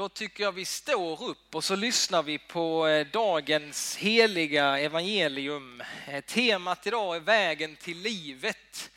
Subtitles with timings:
[0.00, 5.82] Då tycker jag vi står upp och så lyssnar vi på eh, dagens heliga evangelium.
[6.06, 8.90] Eh, temat idag är vägen till livet.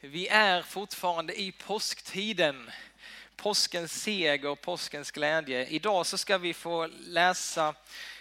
[0.00, 2.70] Vi är fortfarande i påsktiden.
[3.36, 5.66] Påskens seger och påskens glädje.
[5.66, 7.74] Idag så ska vi få läsa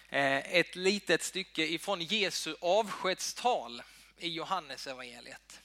[0.09, 3.81] eh, ett litet stycke ifrån Jesu avskedstal
[4.17, 5.59] i Johannes evangeliet.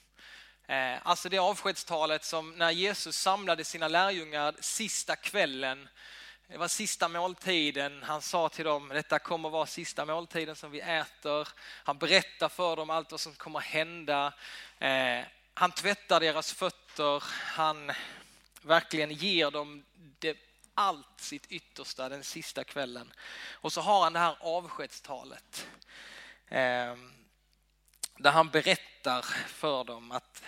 [1.03, 5.89] Alltså det avskedstalet som när Jesus samlade sina lärjungar sista kvällen
[6.51, 8.03] det var sista måltiden.
[8.03, 11.49] Han sa till dem, detta kommer vara sista måltiden som vi äter.
[11.59, 14.33] Han berättar för dem allt vad som kommer hända.
[14.79, 15.21] Eh,
[15.55, 17.25] han tvättar deras fötter.
[17.31, 17.93] Han
[18.63, 19.85] verkligen ger dem
[20.19, 20.37] det,
[20.75, 23.13] allt sitt yttersta den sista kvällen.
[23.51, 25.69] Och så har han det här avskedstalet.
[26.49, 26.97] Eh,
[28.17, 30.43] där han berättar för dem att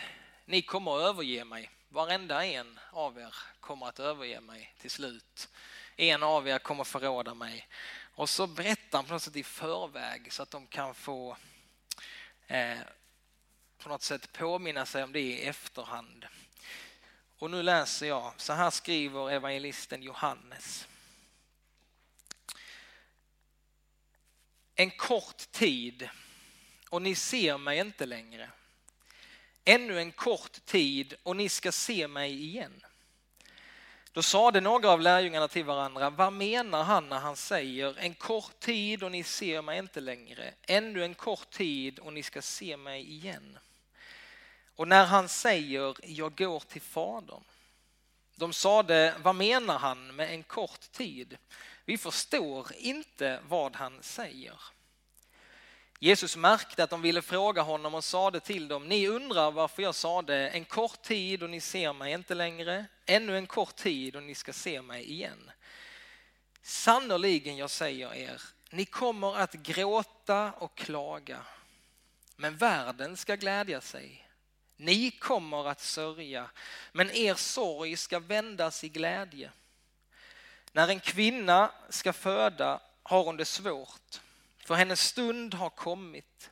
[0.45, 1.71] ni kommer att överge mig.
[1.89, 5.49] Varenda en av er kommer att överge mig till slut
[6.01, 7.69] en av er kommer förråda mig.
[8.15, 11.37] Och så berättar han på något sätt i förväg så att de kan få
[12.47, 12.79] eh,
[13.79, 16.27] på något sätt påminna sig om det i efterhand.
[17.39, 20.89] Och nu läser jag, så här skriver evangelisten Johannes.
[24.75, 26.09] En kort tid
[26.89, 28.51] och ni ser mig inte längre.
[29.65, 32.85] Ännu en kort tid och ni ska se mig igen.
[34.13, 38.61] Då sade några av lärjungarna till varandra, vad menar han när han säger en kort
[38.61, 42.77] tid och ni ser mig inte längre, ännu en kort tid och ni ska se
[42.77, 43.59] mig igen.
[44.77, 47.45] Och när han säger, jag går till Fadern.
[48.35, 51.37] De sade, vad menar han med en kort tid?
[51.85, 54.61] Vi förstår inte vad han säger.
[56.03, 59.95] Jesus märkte att de ville fråga honom och sade till dem, ni undrar varför jag
[59.95, 64.23] sade en kort tid och ni ser mig inte längre, ännu en kort tid och
[64.23, 65.51] ni ska se mig igen.
[66.63, 71.43] Sannerligen, jag säger er, ni kommer att gråta och klaga,
[72.37, 74.29] men världen ska glädja sig.
[74.77, 76.51] Ni kommer att sörja,
[76.93, 79.51] men er sorg ska vändas i glädje.
[80.73, 84.21] När en kvinna ska föda har hon det svårt
[84.65, 86.51] för hennes stund har kommit.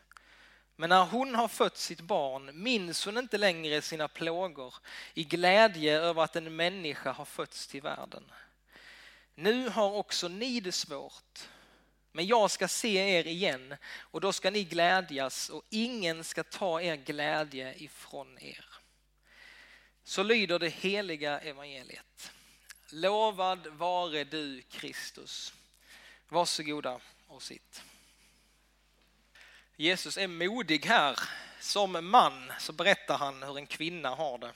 [0.77, 4.75] Men när hon har fött sitt barn minns hon inte längre sina plågor
[5.15, 8.25] i glädje över att en människa har fötts till världen.
[9.35, 11.49] Nu har också ni det svårt,
[12.13, 16.81] men jag ska se er igen och då ska ni glädjas och ingen ska ta
[16.81, 18.65] er glädje ifrån er.
[20.05, 22.33] Så lyder det heliga evangeliet.
[22.91, 25.55] Lovad vare du Kristus.
[26.29, 27.83] Varsågoda och sitt.
[29.81, 31.19] Jesus är modig här.
[31.61, 34.53] Som man så berättar han hur en kvinna har det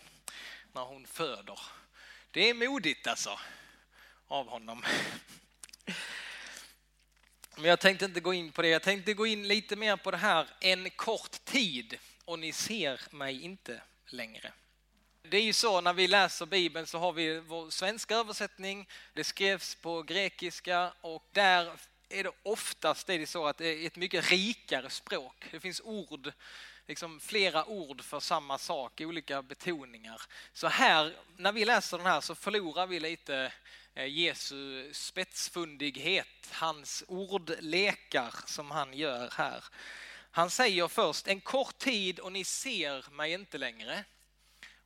[0.72, 1.58] när hon föder.
[2.30, 3.38] Det är modigt alltså
[4.28, 4.84] av honom.
[7.56, 8.68] Men jag tänkte inte gå in på det.
[8.68, 13.00] Jag tänkte gå in lite mer på det här en kort tid och ni ser
[13.10, 14.52] mig inte längre.
[15.22, 18.88] Det är ju så när vi läser Bibeln så har vi vår svenska översättning.
[19.12, 21.72] Det skrevs på grekiska och där
[22.12, 25.48] är det oftast är det så att det är ett mycket rikare språk.
[25.50, 26.32] Det finns ord,
[26.86, 30.22] liksom flera ord för samma sak, olika betoningar.
[30.52, 33.52] Så här, när vi läser den här så förlorar vi lite
[33.94, 39.64] eh, Jesu spetsfundighet, hans ordlekar som han gör här.
[40.30, 44.04] Han säger först en kort tid och ni ser mig inte längre.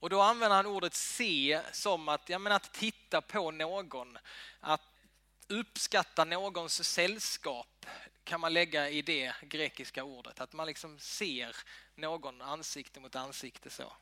[0.00, 4.18] Och då använder han ordet se som att, ja, men att titta på någon,
[4.60, 4.82] att
[5.48, 7.86] uppskatta någons sällskap
[8.24, 10.40] kan man lägga i det grekiska ordet.
[10.40, 11.56] Att man liksom ser
[11.94, 13.92] någon ansikte mot ansikte så.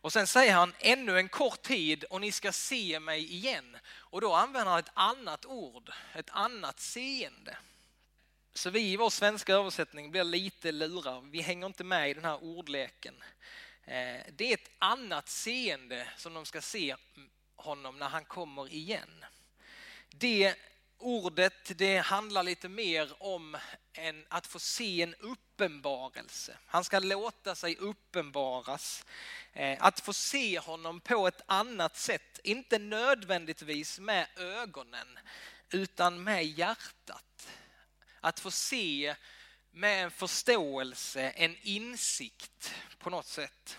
[0.00, 3.76] Och sen säger han ännu en kort tid och ni ska se mig igen.
[3.88, 7.56] Och då använder han ett annat ord, ett annat seende.
[8.54, 11.28] Så vi i vår svenska översättning blir lite lurade.
[11.30, 13.14] Vi hänger inte med i den här ordleken.
[13.84, 16.96] Eh, det är ett annat seende som de ska se
[17.56, 19.24] honom när han kommer igen
[20.08, 20.54] det
[20.98, 23.56] ordet det handlar lite mer om
[23.92, 26.58] en, att få se en uppenbarelse.
[26.66, 29.04] Han ska låta sig uppenbaras.
[29.52, 35.18] Eh, att få se honom på ett annat sätt, inte nödvändigtvis med ögonen
[35.70, 37.48] utan med hjärtat.
[38.20, 39.14] Att få se
[39.70, 43.78] med en förståelse, en insikt på något sätt.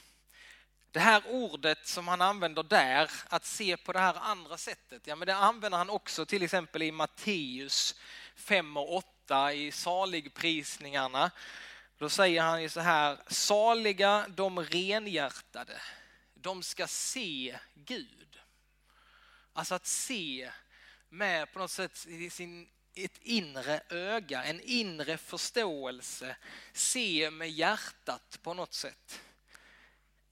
[0.98, 5.16] Det här ordet som han använder där, att se på det här andra sättet, ja
[5.16, 7.96] men det använder han också till exempel i Matteus
[8.36, 11.32] 5 och 8 i saligprisningarna.
[11.98, 15.82] Då säger han ju så här, saliga de renhjärtade,
[16.34, 18.40] de ska se Gud.
[19.54, 20.52] Alltså att se
[21.10, 26.38] med på något sätt i sin, ett inre öga, en inre förståelse,
[26.74, 29.22] se med hjärtat på något sätt.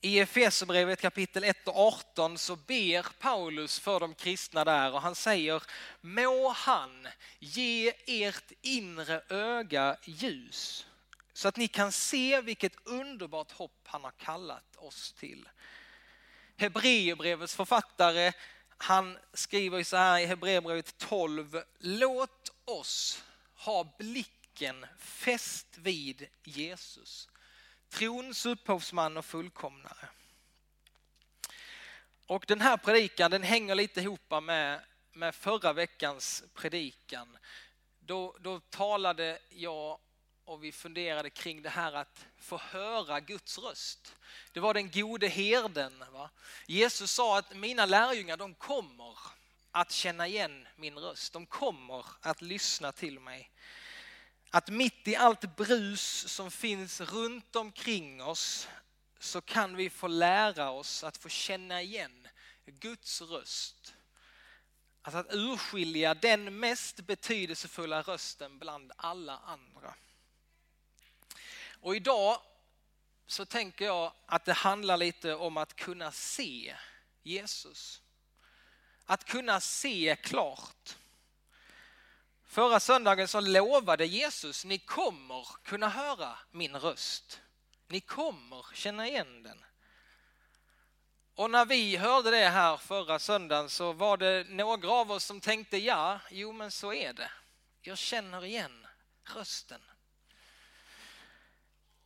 [0.05, 5.15] I Efesierbrevet kapitel 1 och 18 så ber Paulus för de kristna där och han
[5.15, 5.63] säger
[6.01, 7.07] Må han
[7.39, 10.85] ge ert inre öga ljus
[11.33, 15.49] så att ni kan se vilket underbart hopp han har kallat oss till.
[16.57, 18.31] Hebreerbrevets författare
[18.77, 23.23] han skriver så här i Hebreerbrevet 12 Låt oss
[23.55, 27.29] ha blicken fäst vid Jesus
[27.95, 30.07] trons upphovsman och fullkomnare.
[32.27, 34.81] Och den här predikan den hänger lite ihop med,
[35.13, 37.37] med förra veckans predikan.
[37.99, 39.99] Då, då talade jag
[40.45, 44.15] och vi funderade kring det här att få höra Guds röst.
[44.51, 46.03] Det var den gode herden.
[46.11, 46.29] Va?
[46.67, 49.17] Jesus sa att mina lärjungar de kommer
[49.71, 51.33] att känna igen min röst.
[51.33, 53.51] De kommer att lyssna till mig.
[54.55, 58.67] Att mitt i allt brus som finns runt omkring oss
[59.19, 62.27] så kan vi få lära oss att få känna igen
[62.65, 63.95] Guds röst.
[65.01, 69.95] Alltså att urskilja den mest betydelsefulla rösten bland alla andra.
[71.81, 72.41] Och idag
[73.27, 76.75] så tänker jag att det handlar lite om att kunna se
[77.23, 78.01] Jesus.
[79.05, 80.97] Att kunna se klart.
[82.55, 87.41] Förra söndagen så lovade Jesus, ni kommer kunna höra min röst.
[87.87, 89.65] Ni kommer känna igen den.
[91.35, 95.41] Och när vi hörde det här förra söndagen så var det några av oss som
[95.41, 97.31] tänkte ja, jo men så är det.
[97.81, 98.87] Jag känner igen
[99.23, 99.81] rösten.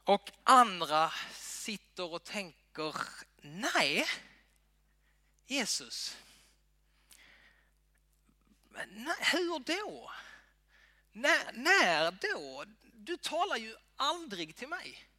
[0.04, 2.96] Och andra sitter och tänker,
[3.42, 4.06] nej,
[5.48, 6.18] Jesus,
[8.88, 10.12] nej, hur då?
[11.12, 12.66] När, när då?
[12.94, 15.10] Du talar ju aldrig till mig.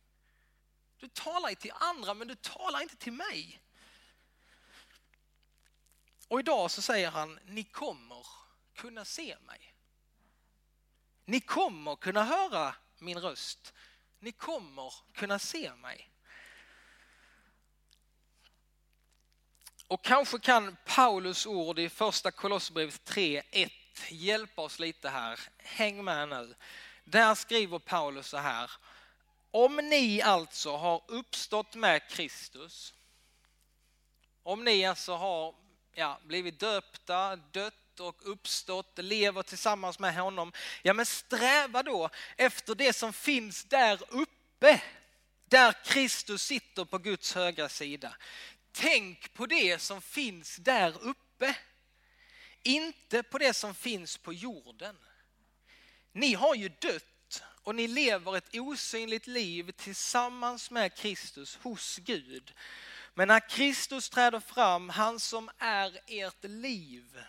[0.99, 3.63] Du talar till andra men du talar inte till mig.
[6.29, 8.27] Och idag så säger han, ni kommer
[8.75, 9.75] kunna se mig.
[11.25, 13.75] Ni kommer kunna höra min röst.
[14.19, 16.11] Ni kommer kunna se mig.
[19.87, 25.41] Och kanske kan Paulus ord i första Kolosserbrevet 3.1 hjälpa oss lite här.
[25.59, 26.55] Häng med nu.
[27.05, 28.71] Där skriver Paulus så här.
[29.51, 32.95] Om ni alltså har uppstått med Kristus,
[34.43, 35.55] om ni alltså har
[35.95, 40.53] ja, blivit döpta, dött och uppstått, lever tillsammans med honom,
[40.83, 44.83] ja men sträva då efter det som finns där uppe,
[45.45, 48.17] där Kristus sitter på Guds högra sida.
[48.73, 51.55] Tänk på det som finns där uppe.
[52.63, 54.97] Inte på det som finns på jorden.
[56.13, 62.55] Ni har ju dött och ni lever ett osynligt liv tillsammans med Kristus hos Gud.
[63.15, 67.25] Men när Kristus träder fram, han som är ert liv,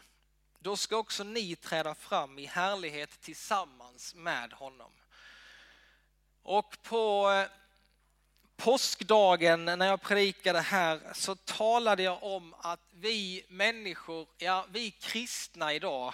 [0.59, 4.91] då ska också ni träda fram i härlighet tillsammans med honom.
[6.43, 7.60] Och på eh,
[8.63, 15.73] påskdagen när jag predikade här så talade jag om att vi människor, ja vi kristna
[15.73, 16.13] idag,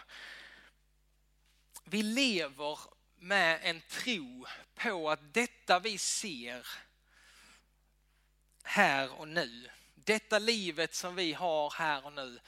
[1.84, 2.80] vi lever
[3.20, 6.68] med en tro på att detta vi ser
[8.64, 12.40] här och nu, detta livet som vi har här och nu,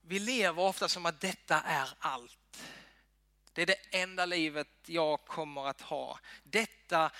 [0.00, 2.62] vi lever ofta som att detta är allt.
[3.52, 6.18] Det är det enda livet jag kommer att ha.
[6.42, 7.10] Detta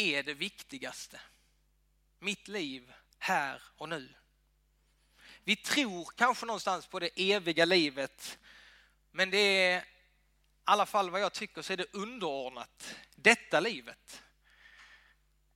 [0.00, 1.20] är det viktigaste.
[2.18, 4.14] Mitt liv här och nu.
[5.44, 8.38] Vi tror kanske någonstans på det eviga livet,
[9.10, 9.84] men det är i
[10.64, 14.22] alla fall vad jag tycker så är det underordnat detta livet.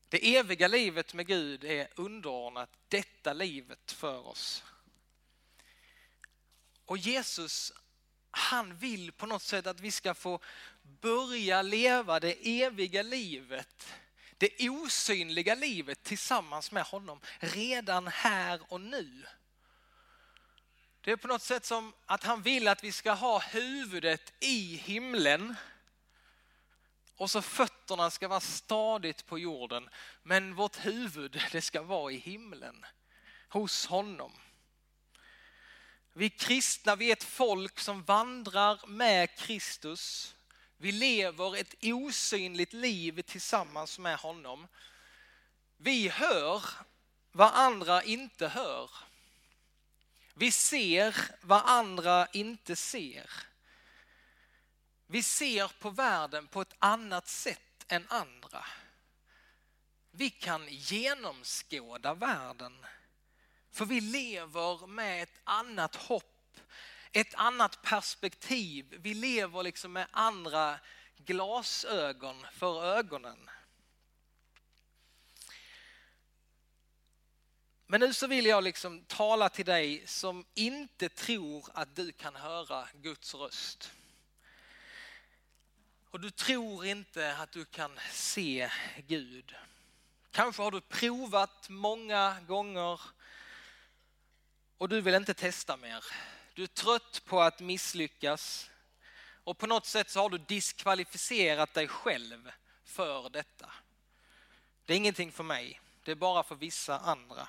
[0.08, 4.64] Det eviga livet med Gud är underordnat detta livet för oss.
[6.84, 7.72] Och Jesus,
[8.30, 10.40] han vill på något sätt att vi ska få
[10.82, 13.94] börja leva det eviga livet
[14.38, 19.26] det osynliga livet tillsammans med honom redan här och nu.
[21.00, 24.76] Det är på något sätt som att han vill att vi ska ha huvudet i
[24.76, 25.56] himlen
[27.16, 29.88] och så fötterna ska vara stadigt på jorden.
[30.22, 32.84] Men vårt huvud det ska vara i himlen,
[33.48, 34.32] hos honom.
[36.12, 40.34] Vi kristna, vi är ett folk som vandrar med Kristus
[40.76, 44.68] vi lever ett osynligt liv tillsammans med honom.
[45.76, 46.62] Vi hör
[47.32, 48.90] vad andra inte hör.
[50.34, 53.30] Vi ser vad andra inte ser.
[55.06, 58.64] Vi ser på världen på ett annat sätt än andra.
[60.10, 62.86] Vi kan genomskåda världen.
[63.70, 66.33] För vi lever med ett annat hopp,
[67.14, 68.98] ett annat perspektiv.
[69.02, 70.78] Vi lever liksom med andra
[71.16, 73.50] glasögon för ögonen.
[77.86, 82.36] Men nu så vill jag liksom tala till dig som inte tror att du kan
[82.36, 83.92] höra Guds röst.
[86.10, 88.70] Och du tror inte att du kan se
[89.06, 89.54] Gud.
[90.30, 93.00] Kanske har du provat många gånger
[94.78, 96.04] och du vill inte testa mer.
[96.54, 98.70] Du är trött på att misslyckas
[99.44, 102.50] och på något sätt så har du diskvalificerat dig själv
[102.84, 103.72] för detta.
[104.84, 107.48] Det är ingenting för mig, det är bara för vissa andra.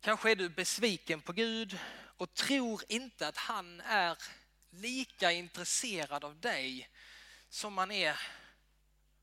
[0.00, 1.78] Kanske är du besviken på Gud
[2.16, 4.18] och tror inte att han är
[4.70, 6.90] lika intresserad av dig
[7.48, 8.20] som man är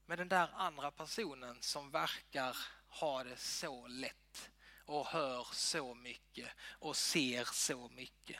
[0.06, 2.58] med den där andra personen som verkar
[2.88, 4.50] ha det så lätt
[4.86, 6.50] och hör så mycket
[6.80, 8.40] och ser så mycket.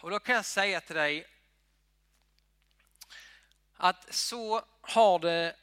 [0.00, 1.26] Och då kan jag säga till dig
[3.74, 5.56] att så har det,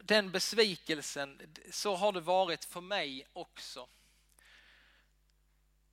[0.00, 3.88] den besvikelsen, så har det varit för mig också.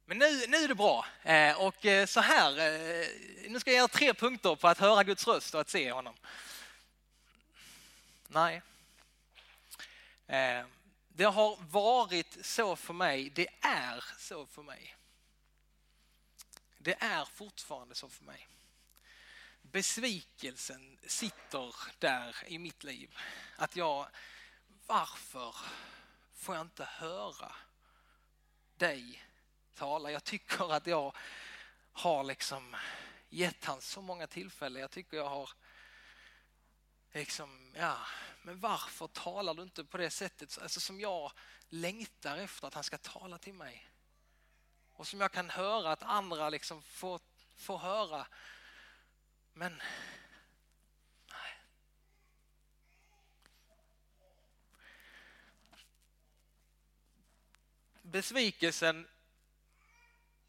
[0.05, 1.05] Men nu, nu är det bra.
[1.23, 3.07] Eh, och eh, så här, eh,
[3.47, 6.15] nu ska jag ge tre punkter på att höra Guds röst och att se honom.
[8.27, 8.61] Nej.
[10.27, 10.65] Eh,
[11.07, 14.95] det har varit så för mig, det är så för mig.
[16.77, 18.47] Det är fortfarande så för mig.
[19.61, 23.17] Besvikelsen sitter där i mitt liv.
[23.55, 24.07] Att jag,
[24.85, 25.55] varför
[26.33, 27.51] får jag inte höra
[28.75, 29.23] dig
[29.73, 30.11] tala.
[30.11, 31.15] Jag tycker att jag
[31.91, 32.75] har liksom
[33.29, 34.81] gett han så många tillfällen.
[34.81, 35.49] Jag tycker jag har
[37.11, 37.97] liksom, ja,
[38.41, 41.31] men varför talar du inte på det sättet alltså som jag
[41.69, 43.89] längtar efter att han ska tala till mig?
[44.91, 47.21] Och som jag kan höra att andra liksom får,
[47.55, 48.27] får höra.
[49.53, 49.81] Men
[51.29, 51.61] nej.
[58.01, 59.07] Besvikelsen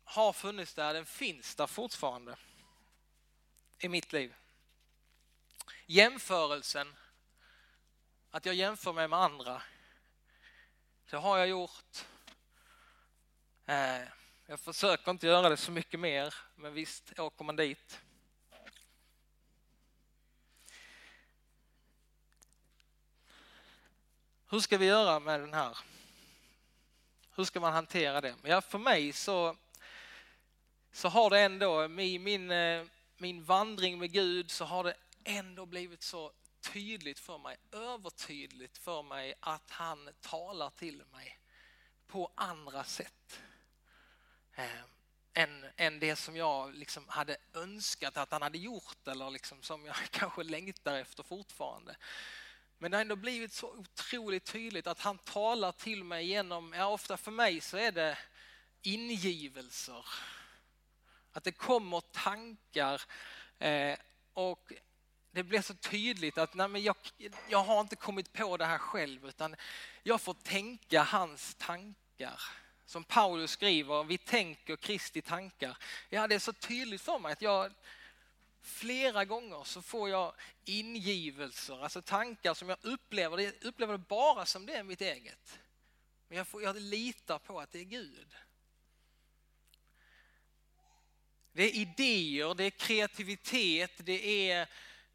[0.04, 2.36] har funnits där, den finns där fortfarande
[3.78, 4.34] i mitt liv.
[5.90, 6.96] Jämförelsen,
[8.30, 9.62] att jag jämför mig med andra,
[11.10, 12.04] det har jag gjort.
[13.66, 14.02] Eh,
[14.46, 18.00] jag försöker inte göra det så mycket mer, men visst åker man dit.
[24.48, 25.78] Hur ska vi göra med den här?
[27.34, 28.34] Hur ska man hantera det?
[28.42, 29.56] Ja, för mig så
[30.92, 32.84] så har det ändå, i min, eh,
[33.16, 34.94] min vandring med Gud så har det
[35.28, 41.38] ändå blivit så tydligt för mig, övertydligt för mig att han talar till mig
[42.06, 43.40] på andra sätt.
[44.54, 44.82] Eh,
[45.32, 49.86] än, än det som jag liksom hade önskat att han hade gjort eller liksom som
[49.86, 51.96] jag kanske längtar efter fortfarande.
[52.78, 56.86] Men det har ändå blivit så otroligt tydligt att han talar till mig genom, ja
[56.86, 58.18] ofta för mig så är det
[58.82, 60.06] ingivelser
[61.32, 63.02] att det kommer tankar
[63.58, 63.98] eh,
[64.32, 64.72] och
[65.32, 66.96] det blir så tydligt att nej, men jag,
[67.48, 69.56] jag har inte kommit på det här själv utan
[70.02, 72.42] jag får tänka hans tankar.
[72.86, 75.76] Som Paulus skriver, vi tänker Kristi tankar.
[76.08, 77.72] Ja, det är så tydligt för mig att jag
[78.62, 80.32] flera gånger så får jag
[80.64, 85.58] ingivelser, alltså tankar som jag upplever, jag upplever det bara som det är mitt eget.
[86.28, 88.36] Men jag, får, jag litar på att det är Gud.
[91.52, 94.68] Det är idéer, det är kreativitet, det är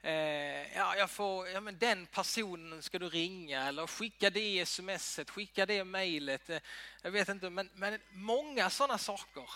[0.03, 5.29] eh, ja, jag får, ja, men den personen ska du ringa eller skicka det smset,
[5.29, 6.49] skicka det mejlet.
[6.49, 6.59] Eh,
[7.01, 9.49] jag vet inte, men, men många sådana saker.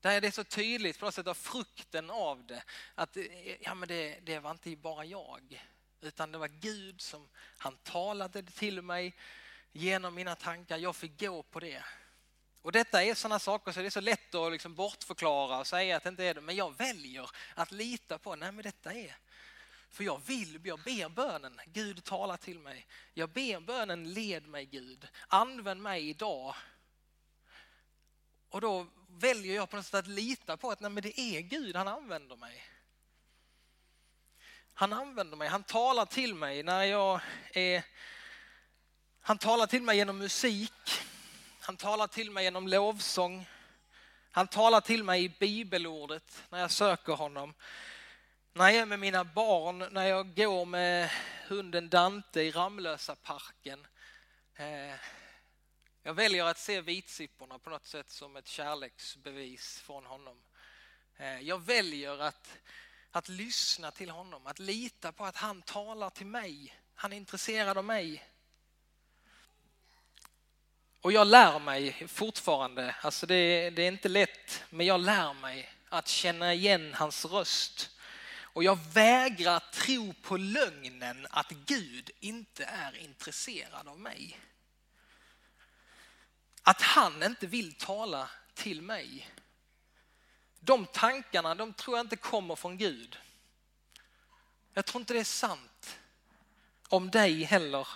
[0.00, 2.62] Där är det så tydligt på något sätt av frukten av det.
[2.94, 5.64] Att eh, ja, men det, det var inte bara jag,
[6.00, 7.28] utan det var Gud som
[7.58, 9.14] han talade till mig
[9.72, 10.78] genom mina tankar.
[10.78, 11.84] Jag fick gå på det.
[12.64, 15.96] Och detta är sådana saker så det är så lätt att liksom bortförklara och säga
[15.96, 16.40] att det inte är det.
[16.40, 19.16] Men jag väljer att lita på, nej men detta är.
[19.90, 22.86] För jag vill, jag ber bönen, Gud talar till mig.
[23.14, 26.54] Jag ber bönen, led mig Gud, använd mig idag.
[28.48, 31.40] Och då väljer jag på något sätt att lita på att nej men det är
[31.40, 32.64] Gud, han använder mig.
[34.74, 37.20] Han använder mig, han talar till mig när jag
[37.52, 37.84] är
[39.20, 40.72] Han talar till mig genom musik.
[41.66, 43.46] Han talar till mig genom lovsång.
[44.30, 47.54] Han talar till mig i bibelordet när jag söker honom.
[48.52, 51.10] När jag är med mina barn, när jag går med
[51.48, 53.86] hunden Dante i Ramlösa parken.
[54.54, 54.94] Eh,
[56.02, 60.42] jag väljer att se vitsipporna på något sätt som ett kärleksbevis från honom.
[61.16, 62.58] Eh, jag väljer att,
[63.10, 66.74] att lyssna till honom, att lita på att han talar till mig.
[66.94, 68.33] Han är intresserad av mig.
[71.04, 75.72] Och jag lär mig fortfarande, alltså det, det är inte lätt, men jag lär mig
[75.88, 77.90] att känna igen hans röst.
[78.40, 84.40] Och jag vägrar tro på lögnen att Gud inte är intresserad av mig.
[86.62, 89.30] Att han inte vill tala till mig.
[90.60, 93.18] De tankarna, de tror jag inte kommer från Gud.
[94.72, 95.98] Jag tror inte det är sant
[96.88, 97.88] om dig heller.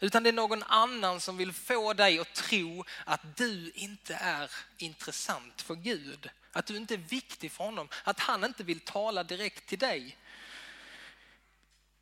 [0.00, 4.50] Utan det är någon annan som vill få dig att tro att du inte är
[4.76, 6.30] intressant för Gud.
[6.52, 7.88] Att du inte är viktig för honom.
[8.04, 10.16] Att han inte vill tala direkt till dig.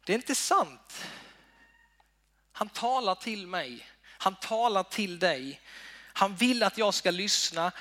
[0.04, 1.04] Det är inte sant.
[2.52, 3.86] Han talar till mig.
[4.02, 5.60] Han talar till dig.
[6.12, 7.72] Han vill att jag ska lyssna.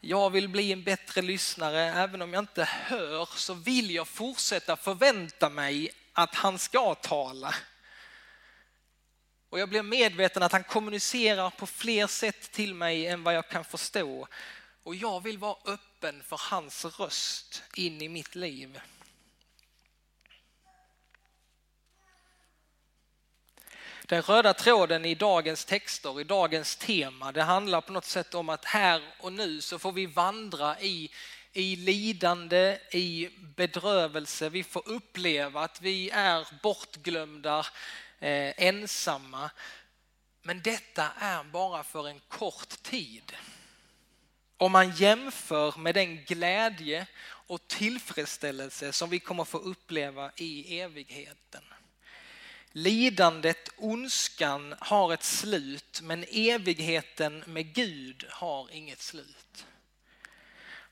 [0.00, 1.80] Jag vill bli en bättre lyssnare.
[1.80, 7.54] Även om jag inte hör så vill jag fortsätta förvänta mig att han ska tala.
[9.54, 13.48] Och jag blir medveten att han kommunicerar på fler sätt till mig än vad jag
[13.48, 14.28] kan förstå.
[14.82, 18.80] Och jag vill vara öppen för hans röst in i mitt liv.
[24.02, 28.48] Den röda tråden i dagens texter, i dagens tema, det handlar på något sätt om
[28.48, 31.10] att här och nu så får vi vandra i,
[31.52, 34.48] i lidande, i bedrövelse.
[34.48, 37.66] Vi får uppleva att vi är bortglömda,
[38.20, 39.50] eh, ensamma.
[40.42, 43.32] Men detta är bara för en kort tid.
[44.56, 47.06] Om man jämför med den glädje
[47.46, 51.62] och tillfredsställelse som vi kommer få uppleva i evigheten.
[52.72, 59.66] Lidandet, ondskan har ett slut men evigheten med Gud har inget slut.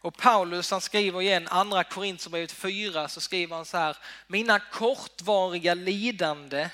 [0.03, 5.75] Och Paulus han skriver igen, andra Korinthierbrevet 4 så skriver han så här, mina kortvariga
[5.75, 6.68] lidande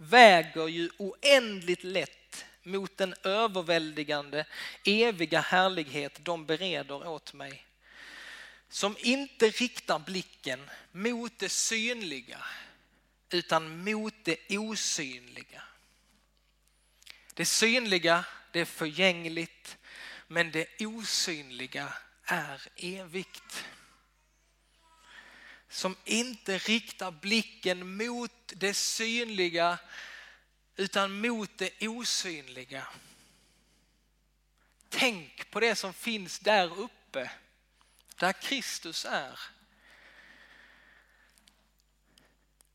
[0.00, 4.44] väger ju oändligt lätt mot den överväldigande
[4.84, 7.66] eviga härlighet de bereder åt mig.
[8.68, 12.44] Som inte riktar blicken mot det synliga
[13.30, 15.62] utan mot det osynliga.
[17.34, 19.76] Det synliga, det är förgängligt,
[20.26, 21.92] men det osynliga
[22.24, 23.64] är evigt.
[25.70, 29.78] Som inte riktar blicken mot det synliga
[30.76, 32.86] utan mot det osynliga.
[34.88, 37.30] Tänk på det som finns där uppe,
[38.16, 39.40] där Kristus är.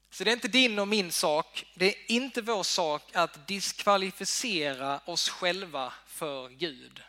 [0.10, 5.00] Så det är inte din och min sak, det är inte vår sak att diskvalificera
[5.06, 7.04] oss själva för Gud.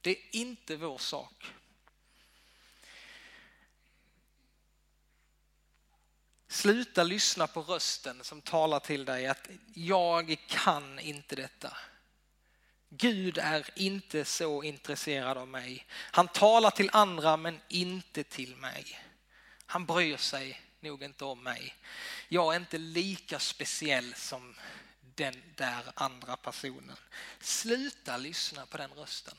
[0.00, 1.54] Det är inte vår sak.
[6.50, 11.76] Sluta lyssna på rösten som talar till dig att jag kan inte detta.
[12.88, 15.86] Gud är inte så intresserad av mig.
[15.90, 19.00] Han talar till andra men inte till mig.
[19.66, 21.74] Han bryr sig nog inte om mig.
[22.28, 24.54] Jag är inte lika speciell som
[25.14, 26.96] den där andra personen.
[27.40, 29.36] Sluta lyssna på den rösten.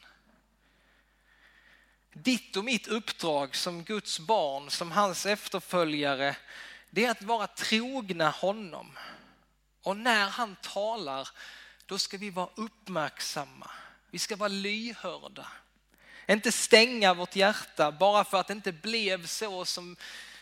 [2.13, 6.35] Ditt och mitt uppdrag som Guds barn, som hans efterföljare,
[6.91, 8.97] det är att vara trogna honom.
[9.83, 11.29] Och när han talar,
[11.85, 13.71] då ska vi vara uppmärksamma.
[14.09, 15.47] Vi ska vara lyhörda.
[16.27, 19.95] Inte stänga vårt hjärta bara för att det inte blev så som,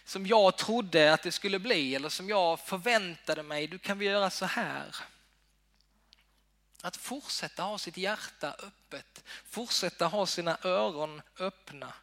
[0.06, 3.68] som jag trodde att det skulle bli eller som jag förväntade mig.
[3.68, 4.96] Du kan vi göra så här.
[6.82, 11.94] Att fortsätta ha sitt hjärta öppet, fortsätta ha sina öron öppna.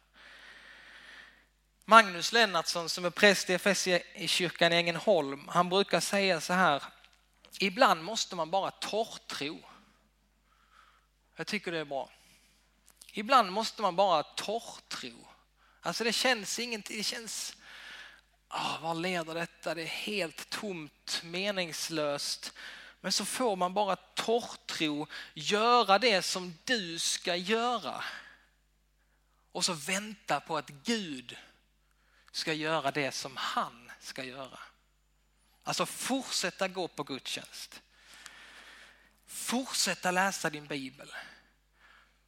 [1.89, 6.83] Magnus Lennartsson som är präst i Efesierkyrkan i Ängelholm, han brukar säga så här,
[7.59, 9.59] ibland måste man bara torrtro.
[11.35, 12.09] Jag tycker det är bra.
[13.11, 15.27] Ibland måste man bara torrtro.
[15.81, 17.57] Alltså det känns ingenting, det känns,
[18.49, 19.75] oh, vad leder detta?
[19.75, 22.53] Det är helt tomt, meningslöst.
[23.01, 28.03] Men så får man bara torrtro, göra det som du ska göra.
[29.51, 31.37] Och så vänta på att Gud
[32.31, 34.59] ska göra det som han ska göra.
[35.63, 37.81] Alltså fortsätta gå på gudstjänst.
[39.25, 41.11] fortsätta läsa din bibel.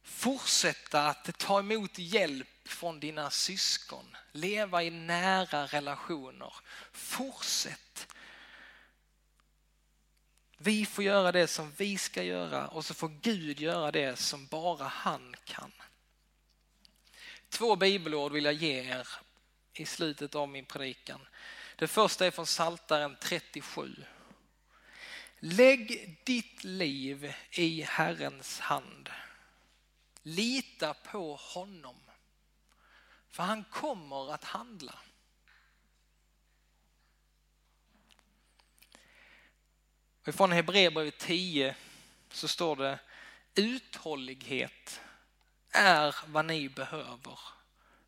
[0.02, 4.16] Fortsätta att ta emot hjälp från dina syskon.
[4.32, 6.54] Leva i nära relationer.
[6.92, 8.06] Fortsätt.
[10.58, 14.46] Vi får göra det som vi ska göra och så får Gud göra det som
[14.46, 15.72] bara han kan.
[17.48, 19.08] Två bibelord vill jag ge er
[19.74, 21.26] i slutet av min predikan.
[21.76, 24.04] Det första är från Saltaren 37.
[25.38, 29.10] Lägg ditt liv i Herrens hand.
[30.22, 31.96] Lita på honom.
[33.28, 34.98] För han kommer att handla.
[40.26, 41.76] Och från Hebreerbrevet 10
[42.30, 42.98] så står det
[43.54, 45.00] uthållighet
[45.70, 47.38] är vad ni behöver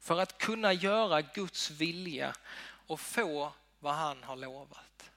[0.02, 2.34] för att kunna göra Guds vilja
[2.86, 5.10] och få vad han har lovat.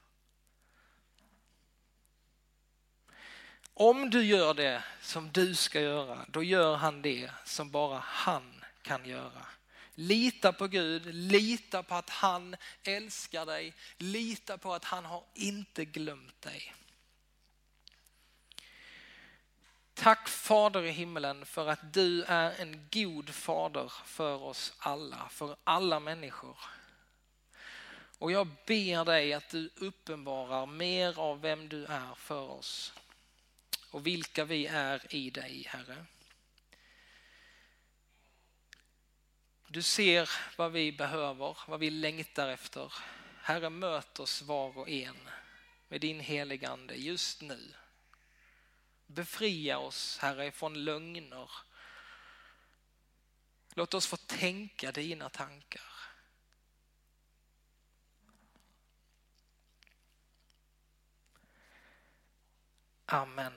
[3.74, 8.64] Om du gör det som du ska göra, då gör han det som bara han
[8.82, 9.46] kan göra.
[9.94, 15.84] Lita på Gud, lita på att han älskar dig, lita på att han har inte
[15.84, 16.74] glömt dig.
[19.96, 25.56] Tack Fader i himmelen för att du är en god fader för oss alla, för
[25.64, 26.58] alla människor.
[28.18, 32.92] Och jag ber dig att du uppenbarar mer av vem du är för oss
[33.90, 36.06] och vilka vi är i dig, Herre.
[39.68, 42.92] Du ser vad vi behöver, vad vi längtar efter.
[43.42, 45.28] Herre, möt oss var och en
[45.88, 47.72] med din heligande just nu.
[49.06, 51.50] Befria oss, Herre, från lögner.
[53.74, 55.82] Låt oss få tänka dina tankar.
[63.06, 63.52] Amen.